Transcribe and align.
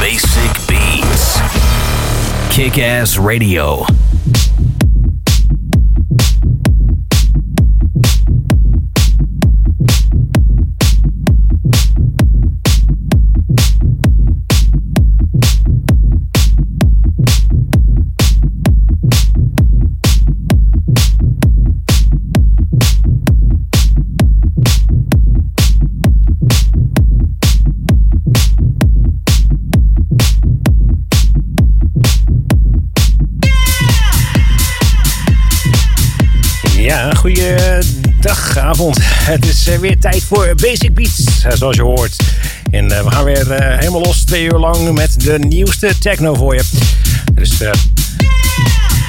Basic 0.00 0.66
Beats. 0.66 1.38
Kick 2.50 2.78
Ass 2.78 3.18
Radio. 3.18 3.84
Goeiedag, 37.20 38.58
avond. 38.58 38.98
Het 39.02 39.46
is 39.46 39.66
eh, 39.66 39.78
weer 39.78 39.98
tijd 39.98 40.24
voor 40.24 40.54
Basic 40.56 40.94
Beats, 40.94 41.44
eh, 41.44 41.52
zoals 41.54 41.76
je 41.76 41.82
hoort. 41.82 42.16
En 42.70 42.90
eh, 42.90 43.04
we 43.04 43.10
gaan 43.10 43.24
weer 43.24 43.62
helemaal 43.78 44.00
los, 44.00 44.24
twee 44.24 44.44
uur 44.44 44.58
lang, 44.58 44.92
met 44.92 45.20
de 45.20 45.38
nieuwste 45.38 45.98
techno 45.98 46.34
voor 46.34 46.54
je. 46.54 46.62
Dus 47.34 47.60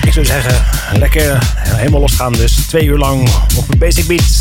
ik 0.06 0.14
zou 0.14 0.26
zeggen, 0.26 0.66
lekker 1.00 1.38
helemaal 1.56 2.00
losgaan. 2.00 2.34
Dus 2.34 2.56
twee 2.68 2.86
uur 2.86 2.98
lang 2.98 3.30
op 3.56 3.66
Basic 3.78 4.08
Beats. 4.08 4.41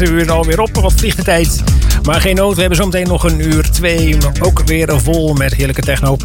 uur 0.00 0.32
alweer 0.32 0.60
op. 0.60 0.76
Wat 0.76 0.92
vliegt 0.92 1.24
de. 1.24 1.46
Maar 2.02 2.20
geen 2.20 2.34
nood, 2.34 2.54
we 2.54 2.60
hebben 2.60 2.78
zometeen 2.78 3.06
nog 3.06 3.24
een 3.24 3.40
uur 3.40 3.70
twee. 3.70 4.16
Ook 4.40 4.62
weer 4.64 5.00
vol 5.00 5.34
met 5.34 5.54
heerlijke 5.54 5.82
techno. 5.82 6.16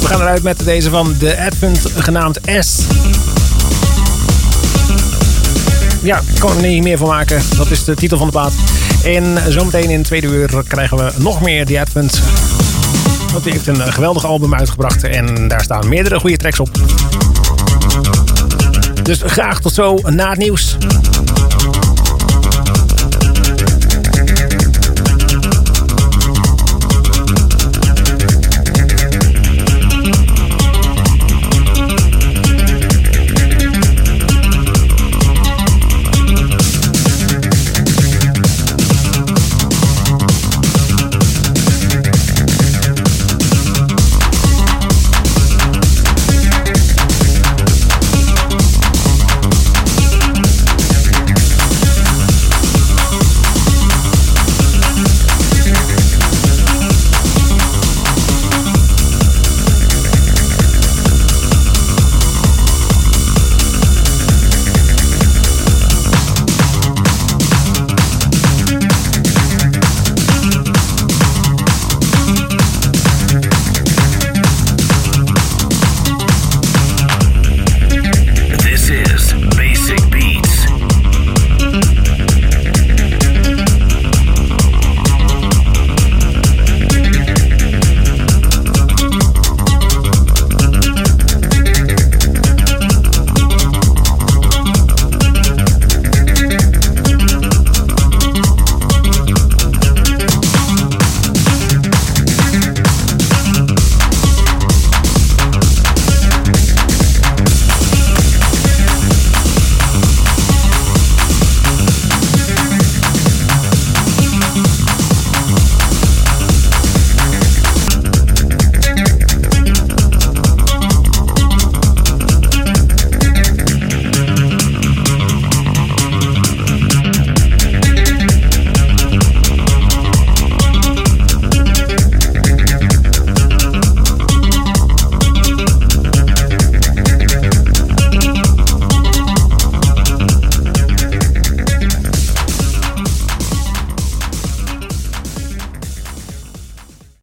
We 0.00 0.06
gaan 0.06 0.20
eruit 0.20 0.42
met 0.42 0.64
deze 0.64 0.90
van 0.90 1.14
de 1.18 1.38
Advent 1.38 1.80
genaamd 1.96 2.40
S. 2.60 2.78
Ja, 6.02 6.20
ik 6.34 6.38
kan 6.38 6.56
er 6.56 6.62
niet 6.62 6.82
meer 6.82 6.98
van 6.98 7.08
maken. 7.08 7.42
Dat 7.56 7.70
is 7.70 7.84
de 7.84 7.94
titel 7.94 8.18
van 8.18 8.26
de 8.26 8.32
plaat. 8.32 8.52
En 9.04 9.38
zometeen 9.48 9.90
in 9.90 9.98
het 9.98 10.06
tweede 10.06 10.26
uur 10.26 10.62
krijgen 10.66 10.96
we 10.96 11.12
nog 11.16 11.40
meer 11.40 11.66
The 11.66 11.80
Advent. 11.80 12.22
Want 13.32 13.44
die 13.44 13.52
heeft 13.52 13.66
een 13.66 13.92
geweldig 13.92 14.24
album 14.24 14.54
uitgebracht. 14.54 15.04
En 15.04 15.48
daar 15.48 15.62
staan 15.62 15.88
meerdere 15.88 16.20
goede 16.20 16.36
tracks 16.36 16.60
op. 16.60 16.70
Dus 19.02 19.20
graag 19.24 19.60
tot 19.60 19.74
zo 19.74 19.98
na 20.04 20.28
het 20.28 20.38
nieuws. 20.38 20.76